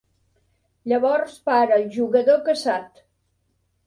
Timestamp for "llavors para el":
0.91-1.85